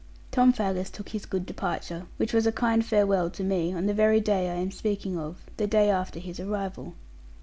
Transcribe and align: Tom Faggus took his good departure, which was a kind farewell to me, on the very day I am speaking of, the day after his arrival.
Tom 0.31 0.51
Faggus 0.51 0.89
took 0.89 1.09
his 1.09 1.27
good 1.27 1.45
departure, 1.45 2.07
which 2.17 2.33
was 2.33 2.47
a 2.47 2.51
kind 2.51 2.83
farewell 2.83 3.29
to 3.29 3.43
me, 3.43 3.71
on 3.71 3.85
the 3.85 3.93
very 3.93 4.19
day 4.19 4.49
I 4.49 4.55
am 4.55 4.71
speaking 4.71 5.15
of, 5.15 5.37
the 5.57 5.67
day 5.67 5.91
after 5.91 6.19
his 6.19 6.39
arrival. 6.39 6.95